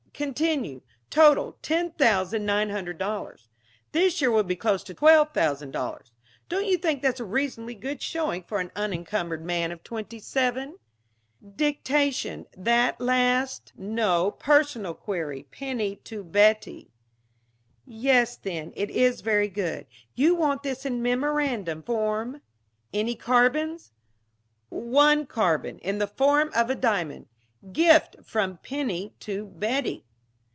[0.13, 0.83] Continue.
[1.09, 3.47] Total, $10,900.
[3.91, 6.11] This year will be close to $12,000.
[6.47, 10.77] Don't you think that's a reasonably good showing for an unencumbered man of twenty seven?"
[11.55, 16.91] "Dictation that last?" "No, personal query, Penny to Betty."
[17.87, 19.87] "Yes, then, it is very good.
[20.13, 22.43] You want this in memorandum form.
[22.93, 23.91] Any carbons?"
[24.69, 27.25] "One carbon in the form of a diamond
[27.71, 30.05] gift from Penny to Betty."